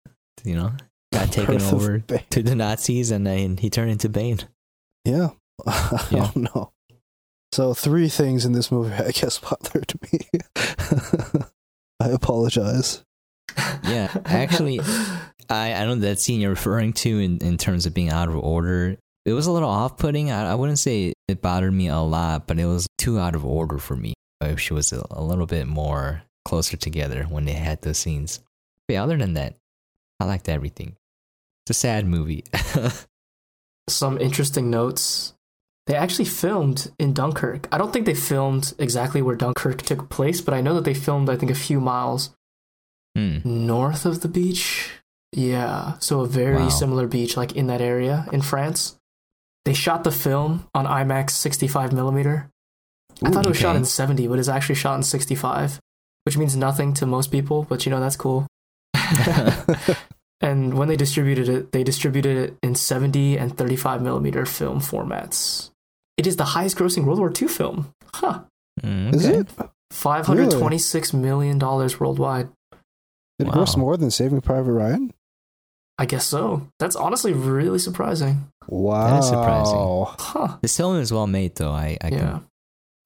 [0.45, 0.73] You know,
[1.13, 4.41] got taken over to the Nazis, and then he turned into Bane.
[5.07, 5.31] Yeah,
[5.67, 6.31] I Yeah.
[6.35, 6.73] don't know.
[7.53, 10.21] So three things in this movie, I guess, bothered me.
[12.01, 13.03] I apologize.
[13.85, 14.81] Yeah, actually,
[15.49, 18.37] I, I know that scene you're referring to in, in terms of being out of
[18.37, 18.99] order.
[19.25, 20.31] It was a little off putting.
[20.31, 23.45] I, I wouldn't say it bothered me a lot, but it was too out of
[23.47, 24.13] order for me.
[24.41, 27.99] I wish it was a, a little bit more closer together when they had those
[27.99, 28.41] scenes.
[28.87, 29.57] But yeah, other than that,
[30.21, 30.97] I liked everything.
[31.65, 32.45] It's a sad movie.
[33.89, 35.33] Some interesting notes.
[35.87, 37.69] They actually filmed in Dunkirk.
[37.71, 40.95] I don't think they filmed exactly where Dunkirk took place, but I know that they
[40.95, 42.31] filmed, I think, a few miles
[43.17, 43.39] Hmm.
[43.45, 44.91] north of the beach.
[45.33, 46.69] Yeah, so a very Wow.
[46.69, 48.97] similar beach, like in that area in France.
[49.65, 52.51] They shot the film on IMAX 65 millimeter.
[53.25, 55.81] I Ooh, thought it was shot in 70, but it's actually shot in 65,
[56.25, 58.47] which means nothing to most people, but you know, that's cool.
[60.41, 65.71] and when they distributed it, they distributed it in 70 and 35 millimeter film formats.
[66.17, 67.93] It is the highest grossing World War II film.
[68.15, 68.41] Huh.
[68.83, 69.39] Mm, Is okay.
[69.41, 69.49] it?
[69.91, 72.49] Five hundred twenty-six million dollars worldwide.
[73.39, 73.53] It Wow.
[73.53, 75.13] grossed more than Saving Private Ryan.
[75.99, 76.69] I guess so.
[76.79, 78.49] That's honestly really surprising.
[78.69, 80.07] Wow, That is surprising.
[80.19, 80.57] Huh.
[80.61, 81.71] This film is well made, though.
[81.71, 82.41] I, I yeah.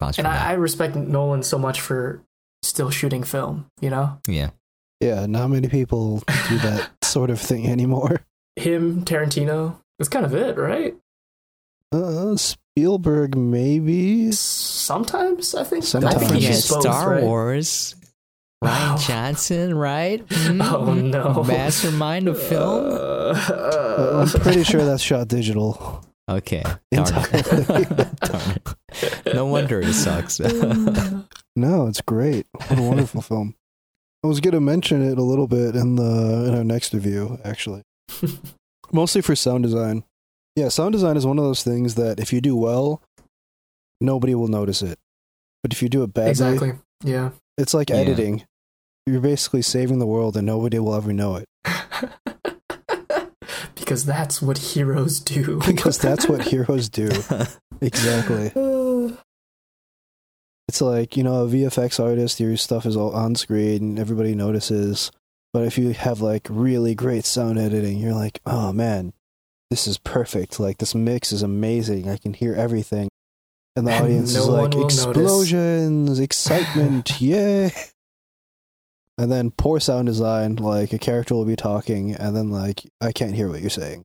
[0.01, 2.23] can And I, I respect Nolan so much for
[2.63, 4.19] still shooting film, you know?
[4.27, 4.51] yeah.
[5.01, 8.21] Yeah, not many people do that sort of thing anymore.
[8.57, 9.77] Him, Tarantino.
[9.99, 10.95] That's kind of it, right?
[11.93, 14.31] Uh, Spielberg, maybe.
[14.33, 15.85] Sometimes, I think.
[15.85, 16.15] Sometimes.
[16.15, 17.23] I think Don't he forget Star right?
[17.23, 17.95] Wars.
[18.63, 19.05] Rian Oh.
[19.07, 20.21] Johnson, right?
[20.31, 21.11] Oh, Mhm.
[21.11, 21.43] no.
[21.45, 22.89] Mastermind of film.
[22.93, 26.05] Uh, I'm pretty sure that's shot digital.
[26.29, 26.63] Okay.
[26.93, 28.17] Darn it.
[28.21, 28.57] Darn
[29.03, 29.35] it.
[29.35, 30.39] No wonder it sucks.
[31.57, 32.47] No, it's great.
[32.53, 33.55] What a wonderful film.
[34.23, 37.39] I was going to mention it a little bit in the in our next review,
[37.45, 37.83] actually.
[38.93, 40.05] Mostly for sound design.
[40.57, 43.01] Yeah, sound design is one of those things that if you do well,
[44.01, 44.99] nobody will notice it.
[45.63, 46.73] But if you do it badly, Exactly.
[47.05, 47.31] Yeah.
[47.57, 47.97] it's like Yeah.
[47.97, 48.45] editing.
[49.07, 51.47] You're basically saving the world and nobody will ever know it.
[53.75, 55.61] because that's what heroes do.
[55.67, 57.11] Because that's what heroes do.
[57.81, 58.53] Exactly.
[60.71, 64.37] It's like, you know, a VFX artist, your stuff is all on screen and everybody
[64.37, 65.11] notices.
[65.53, 69.13] But if you have like really great sound editing, you're like, oh man,
[69.71, 70.61] this is perfect.
[70.61, 72.09] Like this mix is amazing.
[72.09, 73.09] I can hear everything.
[73.75, 77.73] And the audience no is like, will notice." explosions, excitement, yay.
[79.19, 83.11] And then poor sound design, like a character will be talking, and then like, I
[83.11, 84.05] can't hear what you're saying.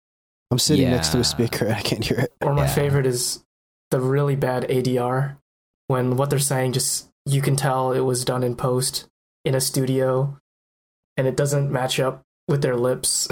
[0.49, 2.34] I'm sitting next to a speaker and I can't hear it.
[2.41, 2.73] Or my Yeah.
[2.73, 3.43] favorite is
[3.91, 5.38] the really bad ADR
[5.88, 9.08] when what they're saying just you can tell it was done in post
[9.43, 10.38] in a studio
[11.17, 13.28] and it doesn't match up with their lips.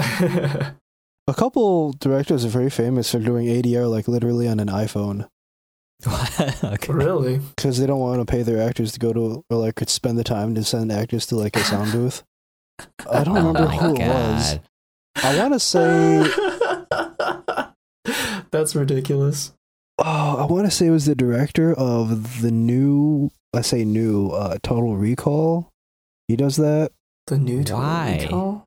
[1.26, 5.26] A couple directors are very famous for doing ADR like literally on an iPhone
[6.64, 6.92] okay.
[6.92, 7.40] really?
[7.56, 10.18] because they don't want to pay their actors to go to or like could spend
[10.18, 12.22] the time to send actors to like a sound booth.
[13.10, 14.58] I don't remember Oh my who it was.
[15.22, 16.26] I want to say,
[18.50, 19.52] That's ridiculous.
[19.98, 24.28] Oh, I want to say it was the director of the new, I say new,
[24.30, 25.70] uh, Total Recall.
[26.28, 26.92] He does that.
[27.26, 28.18] The new Total Why?
[28.22, 28.64] Recall?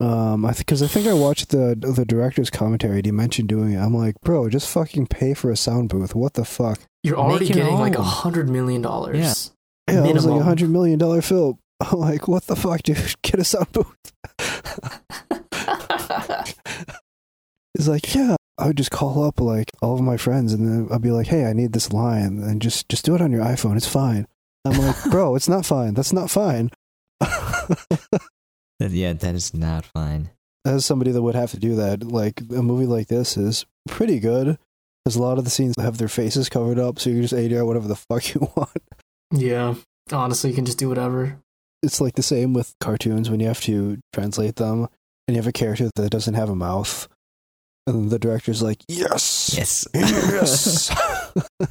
[0.00, 2.96] Um, I because I think I watched the the director's commentary.
[2.96, 3.78] and He mentioned doing it.
[3.78, 6.12] I'm like, bro, just fucking pay for a sound booth.
[6.12, 6.80] What the fuck?
[7.04, 9.52] You're already Make getting like a hundred million dollars.
[9.88, 11.58] Yeah, yeah, it was like a hundred million dollar film.
[11.80, 13.14] I'm like, what the fuck, dude?
[13.22, 13.94] Get a sound booth.
[17.76, 18.36] He's like, yeah.
[18.62, 21.26] I would just call up like all of my friends, and then I'd be like,
[21.26, 23.76] hey, I need this line, and just just do it on your iPhone.
[23.76, 24.26] It's fine.
[24.64, 25.94] I'm like, bro, it's not fine.
[25.94, 26.70] That's not fine.
[28.90, 30.30] Yeah, that is not fine.
[30.64, 34.18] As somebody that would have to do that, like a movie like this is pretty
[34.18, 34.58] good.
[35.04, 37.34] Because a lot of the scenes have their faces covered up, so you can just
[37.34, 38.82] ADR whatever the fuck you want.
[39.30, 39.74] yeah.
[40.12, 41.38] Honestly, you can just do whatever.
[41.82, 44.88] It's like the same with cartoons when you have to translate them
[45.26, 47.08] and you have a character that doesn't have a mouth.
[47.86, 49.86] And the director's like, yes, Yes.
[49.94, 50.90] yes.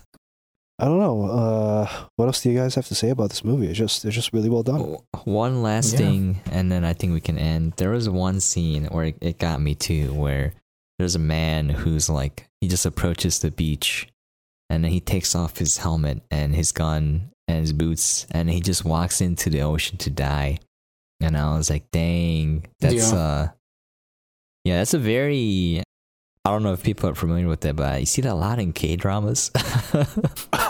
[0.80, 1.26] I don't know.
[1.26, 3.67] Uh, what else do you guys have to say about this movie?
[3.67, 4.97] It's just, it's just really well done.
[5.26, 6.00] One last Yeah.
[6.00, 7.74] thing, and then I think we can end.
[7.78, 10.54] There was one scene where it, it got me too, where
[10.97, 14.08] there's a man who's like, he just approaches the beach
[14.71, 18.60] and then he takes off his helmet and his gun and his boots and he
[18.60, 20.58] just walks into the ocean to die.
[21.21, 23.19] And I was like, dang, that's, Yeah.
[23.19, 23.47] uh,
[24.63, 25.84] yeah, that's a very,
[26.43, 28.58] I don't know if people are familiar with that, but you see that a lot
[28.60, 29.51] in K dramas.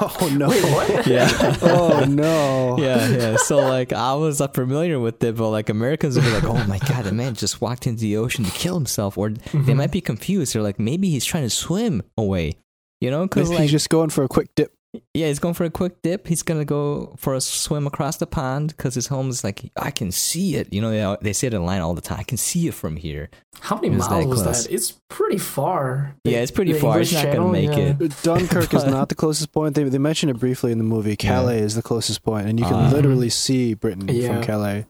[0.03, 0.49] Oh no!
[0.49, 1.05] Wait, what?
[1.05, 1.29] Yeah.
[1.61, 2.75] oh no!
[2.79, 3.35] yeah, yeah.
[3.37, 6.63] So like I was uh, familiar with it, but like Americans would be like, "Oh
[6.67, 9.75] my god, the man just walked into the ocean to kill himself," or they Mhm.
[9.75, 10.55] might be confused.
[10.55, 12.53] They're like, maybe he's trying to swim away,
[12.99, 13.23] you know?
[13.27, 14.73] Because like, he's just going for a quick dip.
[15.13, 16.27] Yeah, he's going for a quick dip.
[16.27, 19.89] He's gonna go for a swim across the pond because his home is like, I
[19.91, 20.73] can see it.
[20.73, 22.19] You know, they, they say it in line all the time.
[22.19, 23.29] I can see it from here.
[23.61, 24.65] How many miles that was close.
[24.65, 24.73] that?
[24.73, 26.15] It's pretty far.
[26.25, 26.99] Yeah, it's pretty The far.
[26.99, 27.95] It's English not gonna make yeah.
[28.05, 28.21] it.
[28.23, 29.75] Dunkirk is not the closest point.
[29.75, 31.15] They they mention it briefly in the movie.
[31.15, 32.89] Calais is the closest point, and you can Ah.
[32.91, 34.33] literally see Britain Yeah.
[34.33, 34.85] from Calais.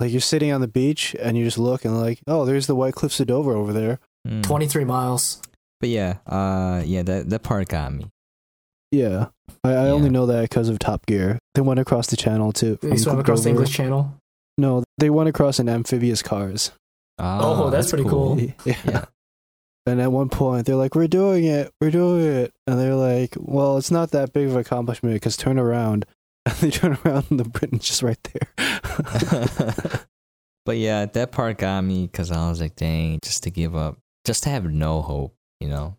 [0.00, 2.74] Like you're sitting on the beach and you just look and like, oh, there's the
[2.74, 3.98] White Cliffs of Dover over there.
[4.28, 4.42] Mm.
[4.42, 5.40] 23 miles.
[5.80, 8.06] But yeah, uh, yeah, that that part got me.
[8.96, 9.26] Yeah,
[9.62, 11.38] I, I only know that because of Top Gear.
[11.54, 12.78] They went across the channel too.
[12.80, 14.14] They from swam across the English Channel.
[14.56, 16.72] No, they went across in amphibious cars.
[17.18, 18.40] Ah, oh, that's pretty cool.
[18.64, 18.76] Yeah.
[18.84, 19.04] Yeah.
[19.88, 23.36] And at one point, they're like, "We're doing it, we're doing it," and they're like,
[23.38, 26.06] "Well, it's not that big of an accomplishment because turn around."
[26.46, 28.48] And they turn around, and the Britain's just right there.
[30.64, 33.98] but yeah, that part got me because I was like, dang, just to give up,
[34.24, 35.96] just to have no hope, you know?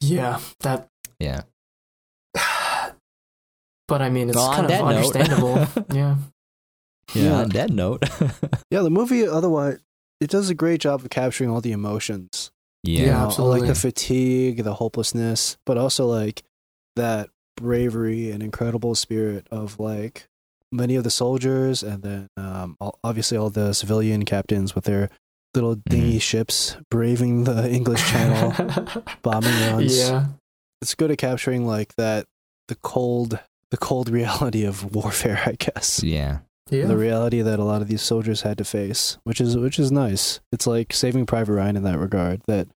[0.00, 0.86] Yeah, that.
[1.18, 1.42] Yeah.
[3.90, 5.56] But I mean, it's Well, kind of note- understandable.
[5.92, 6.16] yeah.
[7.12, 7.36] Yeah, Yeah.
[7.42, 8.04] on that note.
[8.70, 9.78] yeah, the movie otherwise
[10.20, 12.50] it does a great job of capturing all the emotions.
[12.84, 13.00] yeah.
[13.00, 13.60] You know, absolutely.
[13.60, 16.42] Like the fatigue, the hopelessness, but also like
[16.96, 20.28] that bravery and incredible spirit of like
[20.72, 25.10] many of the soldiers and then um, obviously all the civilian captains with their
[25.54, 28.52] little dingy ships braving the English Channel,
[29.22, 29.98] bombing runs.
[29.98, 30.26] yeah.
[30.80, 32.26] It's good at capturing like that
[32.68, 36.02] the cold the cold reality of warfare, I guess.
[36.02, 36.38] Yeah.
[36.70, 36.86] Yeah.
[36.86, 39.90] The reality that a lot of these soldiers had to face, which is which is
[39.90, 40.38] nice.
[40.52, 42.42] It's like Saving Private Ryan in that regard.
[42.46, 42.68] That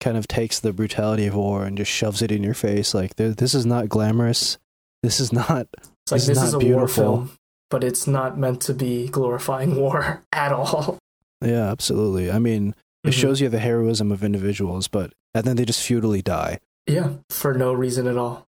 [0.00, 2.94] kind of takes the brutality of war and just shoves it in your face.
[2.94, 4.56] Like this is not glamorous.
[5.02, 5.66] This is not.
[5.76, 7.32] It's like It's this not is a war film,
[7.70, 10.96] but it's not meant to be glorifying war at all.
[11.44, 12.30] Yeah, absolutely.
[12.30, 13.12] I mean, it Mhm.
[13.12, 16.58] shows you the heroism of individuals, but and then they just futilely die.
[16.86, 18.46] Yeah, for no reason at all.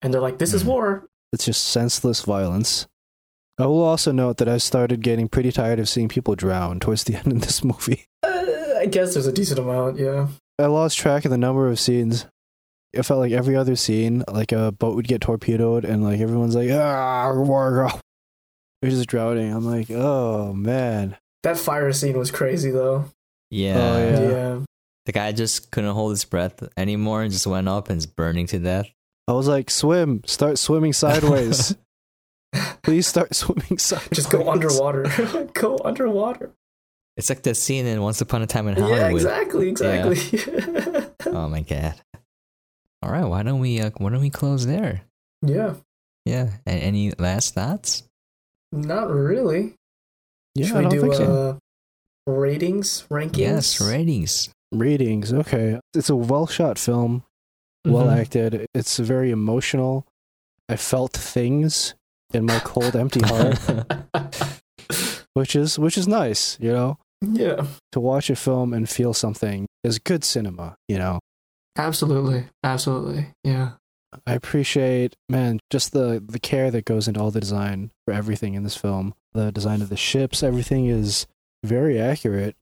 [0.00, 0.66] And they're like, "This is Mhm.
[0.68, 1.04] war.
[1.32, 2.86] It's just senseless violence.
[3.58, 7.04] I will also note that I started getting pretty tired of seeing people drown towards
[7.04, 8.06] the end of this movie.
[8.22, 8.44] Uh,
[8.78, 10.28] I guess there's a decent amount, yeah.
[10.58, 12.26] I lost track of the number of scenes.
[12.92, 16.54] It felt like every other scene, like a boat would get torpedoed, and like everyone's
[16.54, 17.90] like, ah, war,
[18.82, 19.52] they're just drowning.
[19.52, 21.16] I'm like, oh man.
[21.44, 23.06] That fire scene was crazy though.
[23.50, 23.78] Yeah.
[23.78, 24.30] Oh, yeah.
[24.30, 24.58] Yeah.
[25.06, 28.46] The guy just couldn't hold his breath anymore and just went up and is burning
[28.48, 28.90] to death.
[29.28, 31.76] I was like, swim, start swimming sideways.
[32.82, 34.10] Please start swimming sideways.
[34.12, 35.04] Just go underwater.
[35.54, 36.50] go underwater.
[37.16, 39.22] It's like the scene in Once Upon a Time in Hollywood.
[39.22, 39.62] Yeah, Hollywood.
[39.68, 41.08] exactly, exactly.
[41.34, 41.94] Oh my god.
[43.02, 45.02] All right, why don't we uh, why don't we close there?
[45.42, 45.74] yeah.
[46.24, 46.50] Yeah.
[46.66, 48.02] And any last thoughts?
[48.70, 49.74] Not really.
[50.54, 51.58] Yeah, Should I we don't do think so.
[52.26, 53.36] uh, ratings, rankings?
[53.38, 54.50] Yes, ratings.
[54.72, 55.32] Ratings.
[55.32, 55.80] Okay.
[55.94, 57.24] It's a well shot film,
[57.84, 58.18] well Mhm.
[58.20, 58.66] acted.
[58.74, 60.06] It's very emotional.
[60.68, 61.94] I felt things
[62.32, 63.58] in my cold, empty heart,
[65.34, 66.98] which is which is nice, you know.
[67.20, 71.20] yeah, To watch a film and feel something is good cinema, you know.
[71.76, 73.26] absolutely, absolutely.
[73.44, 73.72] Yeah,
[74.26, 78.54] I appreciate, man, just the the care that goes into all the design for everything
[78.54, 79.14] in this film.
[79.32, 81.26] The design of the ships, everything is
[81.64, 82.56] very accurate.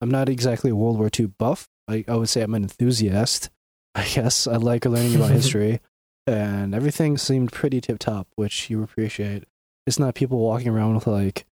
[0.00, 1.66] I'm not exactly a World War II buff.
[1.88, 3.48] I, I would say I'm an enthusiast.
[4.04, 5.80] I guess I like learning about history,
[6.26, 9.44] and everything seemed pretty tip top, which you appreciate.
[9.86, 11.44] It's not people walking around with like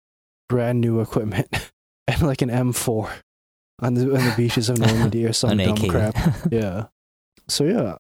[0.49, 1.47] brand new equipment
[2.07, 3.09] and like an M4
[3.79, 5.89] on the on the beaches of Normandy or some dumb AK.
[5.89, 6.15] crap.
[6.51, 6.85] Yeah.
[7.47, 7.95] So yeah,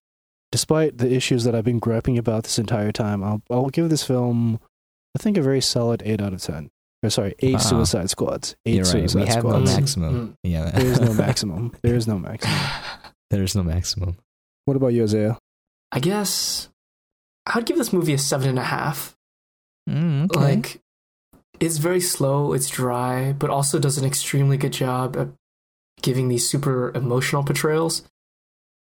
[0.51, 4.03] despite the issues that I've been griping about this entire time, I'll I'll give this
[4.03, 4.59] film,
[5.17, 6.69] I think, a very solid eight out of ten.
[7.03, 7.59] Or sorry, eight Wow.
[7.59, 8.55] Suicide Squads.
[8.65, 8.91] 8 You're right.
[8.91, 9.75] Suicide We have no Squads.
[9.75, 10.27] maximum.
[10.29, 10.35] Mm.
[10.43, 10.69] Yeah.
[10.69, 11.75] There is no maximum.
[11.81, 12.59] There is no maximum.
[13.31, 14.17] There's no maximum.
[14.71, 15.37] What about you, Isaiah?
[15.91, 16.69] I guess
[17.45, 19.17] I'd give this movie a seven and a half.
[19.89, 20.39] Mm, okay.
[20.39, 20.79] Like,
[21.59, 25.27] it's very slow, it's dry, but also does an extremely good job at
[26.01, 28.03] giving these super emotional portrayals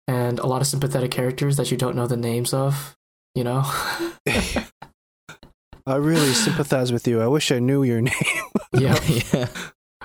[0.07, 2.95] and a lot of sympathetic characters that you don't know the names of.
[3.35, 3.61] You know,
[5.85, 7.21] I really sympathize with you.
[7.21, 8.15] I wish I knew your name.
[8.73, 8.99] yeah.
[9.31, 9.47] yeah.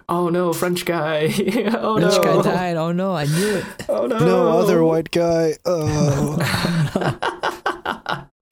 [0.09, 1.25] Oh no, French guy.
[1.79, 2.23] oh This no.
[2.23, 2.77] guy died.
[2.77, 3.65] Oh no, I knew it.
[3.89, 4.19] Oh no.
[4.19, 5.55] no other white guy.
[5.65, 6.39] Oh.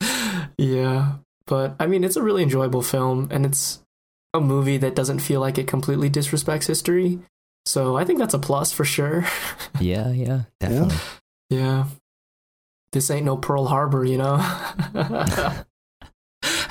[0.59, 1.13] yeah,
[1.47, 3.83] but I mean, it's a really enjoyable film, and it's
[4.35, 7.19] a movie that doesn't feel like it completely disrespects history.
[7.67, 9.27] So I think that's a plus for sure.
[9.81, 10.97] yeah, yeah, definitely.
[11.51, 11.87] yeah,
[12.93, 14.37] this ain't no Pearl Harbor, you know.
[14.37, 15.67] have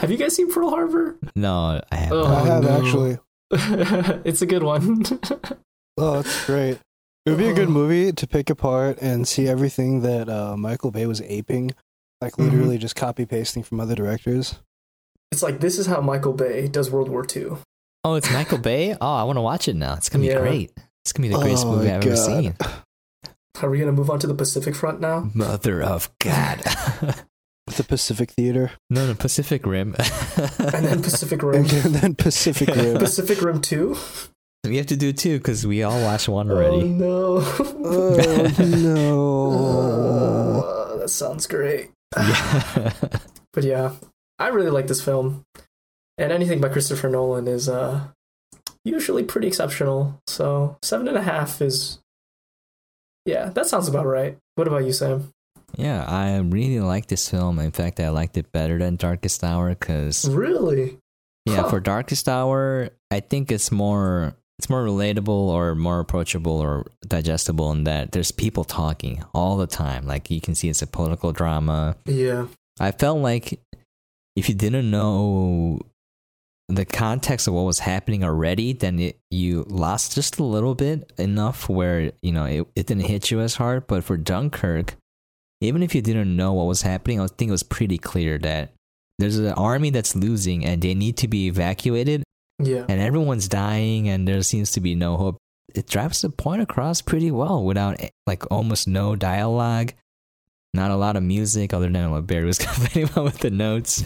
[0.09, 1.15] you guys seen Pearl Harbor?
[1.35, 2.69] No, I have Oh, I have no.
[2.81, 3.17] actually.
[4.25, 5.05] it's a good one.
[6.01, 6.77] Oh, that's great.
[7.25, 10.91] It would be a good movie to pick apart and see everything that uh, Michael
[10.91, 11.71] Bay was aping,
[12.21, 12.45] like Mhm.
[12.51, 14.59] literally just copy pasting from other directors.
[15.33, 17.57] it's like this is how Michael Bay does World War II.
[18.05, 18.95] Oh, it's Michael Bay.
[19.01, 19.95] Oh, I want to watch it now.
[19.95, 20.39] It's gonna be Yeah.
[20.39, 20.71] great.
[21.03, 22.55] It's gonna be the greatest Oh movie I've ever seen.
[23.61, 25.29] Are we gonna move on to the Pacific Front now?
[25.33, 26.63] Mother of God.
[27.75, 29.95] The Pacific Theater, no, no, Pacific Rim.
[30.59, 31.65] And then Pacific Rim.
[31.65, 32.97] and then Pacific Rim.
[32.99, 33.95] Pacific Rim 2?
[34.65, 36.83] we have to do two because we all watched one already.
[36.83, 37.37] no.
[37.41, 40.61] oh no!
[40.61, 41.91] Uh, that sounds great.
[42.17, 42.93] yeah.
[43.53, 43.93] But yeah,
[44.37, 45.43] I really like this film.
[46.17, 48.07] And anything by Christopher Nolan is uh
[48.83, 50.19] usually pretty exceptional.
[50.27, 51.99] So seven and a half is
[53.25, 54.37] yeah, that sounds about right.
[54.55, 55.31] What about you, Sam?
[55.77, 57.59] Yeah, I really like this film.
[57.59, 60.97] In fact, I liked it better than Darkest Hour because Really?
[61.45, 61.69] yeah, Huh.
[61.69, 67.71] for Darkest Hour, I think it's more it's more relatable or more approachable or digestible
[67.71, 70.05] in that there's people talking all the time.
[70.05, 71.95] Like you can see it's a political drama.
[72.05, 72.47] Yeah.
[72.77, 73.57] I felt like
[74.35, 75.79] if you didn't know
[76.67, 81.11] the context of what was happening already, then it, you lost just a little bit
[81.17, 83.87] enough where you know it, it didn't hit you as hard.
[83.87, 84.95] But for Dunkirk,
[85.61, 88.73] even if you didn't know what was happening, I think it was pretty clear that
[89.17, 92.23] there's an army that's losing and they need to be evacuated,
[92.59, 92.85] Yeah.
[92.87, 95.37] and everyone's dying, and there seems to be no hope.
[95.75, 99.93] It drives the point across pretty well without like almost no dialogue
[100.75, 104.03] not a lot of music other than what Barry was complaining about with the notes.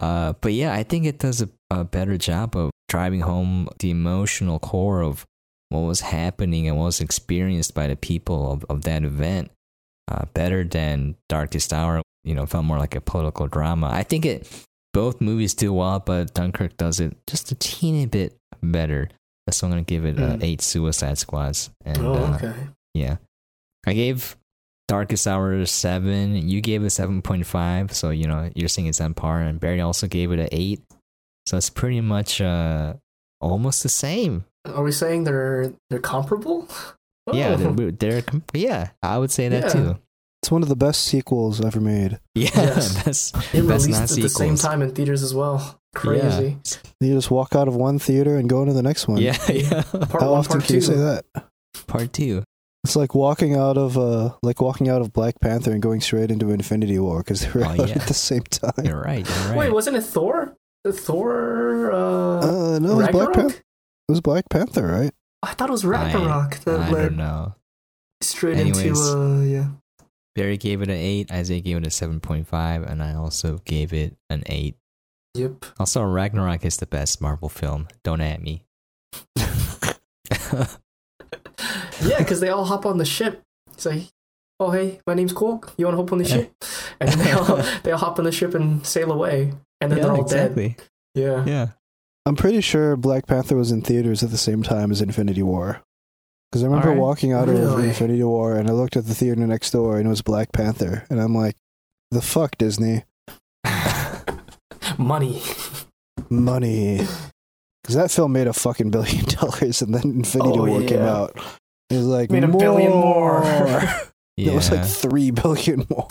[0.00, 3.90] Uh, but yeah, I think it does a, a better job of driving home the
[3.90, 5.24] emotional core of
[5.68, 9.52] what was happening and what was experienced by the people of, of that event.
[10.10, 13.88] Uh, better than Darkest Hour, you know, felt more like a political drama.
[13.92, 14.48] I think it
[14.92, 19.08] both movies do well, but Dunkirk does it just a teeny bit better.
[19.50, 20.42] So I'm gonna give it uh, Mm.
[20.44, 21.70] eight Suicide Squads.
[21.84, 22.52] And oh, uh,
[22.94, 23.16] yeah.
[23.86, 24.36] I gave
[24.88, 26.48] Darkest Hour seven.
[26.48, 29.40] You gave it seven point five, so you know you're saying it's on par.
[29.40, 30.80] And Barry also gave it an eight,
[31.46, 32.94] so it's pretty much uh
[33.40, 34.44] almost the same.
[34.66, 36.68] Are we saying they're they're comparable?
[37.32, 37.72] Yeah, Oh.
[37.72, 38.22] they're, they're
[38.54, 38.90] yeah.
[39.02, 39.68] I would say that Yeah.
[39.72, 39.98] too.
[40.42, 42.18] It's one of the best sequels ever made.
[42.34, 43.04] Yeah, Yes.
[43.04, 45.78] best it best released at the same time in theaters as well.
[45.94, 46.56] Crazy.
[47.00, 49.18] You just walk out of one theater and go into the next one.
[49.20, 49.82] Yeah, yeah.
[49.82, 51.24] Part How one, often part can you say that?
[51.86, 52.42] Part two.
[52.84, 56.32] It's like walking out of uh, like walking out of Black Panther and going straight
[56.32, 57.94] into Infinity War because they were Oh, out yeah.
[57.94, 58.84] at the same time.
[58.84, 59.24] You're right.
[59.28, 59.56] You're right.
[59.58, 60.56] Wait, wasn't it Thor?
[60.82, 61.92] The Thor.
[61.92, 63.34] Uh, Uh, no, it was Black Ragnarok?
[63.34, 63.56] Panther.
[63.58, 65.12] It was Black Panther, right?
[65.42, 67.54] I thought it was Ragnarok that I led don't know.
[68.20, 68.84] straight Anyways.
[68.86, 69.00] into.
[69.00, 69.66] Uh, yeah.
[70.34, 71.30] Barry gave it an eight.
[71.30, 74.76] Isaiah gave it a seven point five, and I also gave it an eight.
[75.34, 75.64] Yep.
[75.78, 77.88] Also, Ragnarok is the best Marvel film.
[78.04, 78.64] Don't at me.
[82.04, 83.42] Yeah, because they all hop on the ship.
[83.72, 84.02] It's like,
[84.58, 85.70] oh hey, my name's Korg.
[85.76, 86.52] You want to hop on the ship?
[87.00, 90.04] And they all they all hop on the ship and sail away, and then yeah,
[90.04, 90.68] they're all exactly.
[90.70, 90.88] dead.
[91.14, 91.44] Yeah.
[91.44, 91.68] Yeah.
[92.24, 95.82] I'm pretty sure Black Panther was in theaters at the same time as Infinity War.
[96.50, 97.00] Because I remember Alright.
[97.00, 100.10] walking out of Infinity War and I looked at the theater next door and it
[100.10, 101.04] was Black Panther.
[101.10, 101.56] And I'm like,
[102.10, 103.04] the fuck, Disney?
[104.98, 105.42] Money.
[106.28, 107.06] Money.
[107.82, 111.36] Because that film made a fucking billion dollars and then Infinity Oh, War came out.
[111.90, 113.40] It was like, Made a billion more.
[113.44, 114.04] Yeah.
[114.38, 116.08] It was like three billion more.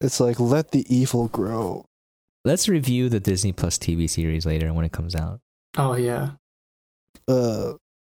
[0.00, 1.84] it's like, let the evil grow.
[2.44, 5.40] Let's review the Disney Plus TV series later when it comes out.
[5.78, 6.30] oh yeah.
[7.28, 7.74] Uh,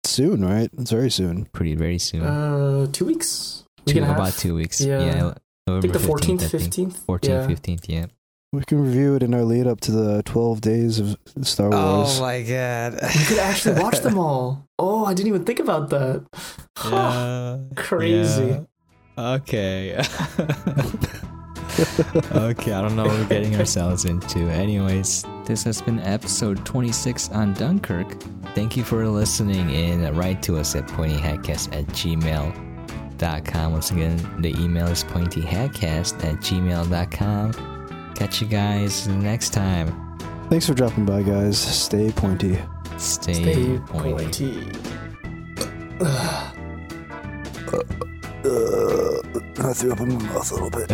[0.05, 0.71] soon, right?
[0.79, 1.47] It's very soon.
[1.47, 2.23] Pretty very soon.
[2.23, 3.65] Uh, two weeks.
[3.87, 4.17] Week two, and a half?
[4.17, 4.81] about two weeks.
[4.81, 5.05] Yeah.
[5.05, 5.35] Yeah.
[5.67, 6.99] I November think the 14th, 14th, 15th.
[7.07, 7.47] 14th, Yeah.
[7.47, 8.07] 15th, yeah.
[8.53, 12.19] We can review it in our lead up to the 12 days of Star Wars.
[12.19, 12.93] Oh my god.
[13.19, 14.67] You could actually watch them all.
[14.79, 16.27] Oh, I didn't even think about that.
[16.85, 17.59] Yeah.
[17.77, 18.59] Crazy.
[19.19, 19.33] yeah.
[19.35, 20.03] Okay.
[22.33, 24.41] okay, I don't know what we're getting ourselves into.
[24.41, 28.21] Anyways, this has been episode 26 on Dunkirk.
[28.55, 33.73] Thank you for listening and write to us at pointyhatcast at gmail.com.
[33.73, 37.53] Once again, the email is pointyhatcast at gmail.com.
[38.15, 40.19] Catch you guys next time.
[40.51, 41.59] Thanks for dropping by, guys.
[41.59, 42.59] Stay pointy.
[42.99, 44.71] Stay, Stay pointy.
[45.99, 47.99] pointy.
[48.45, 49.23] Uh,
[49.59, 50.91] I threw up in my mouth a little bit.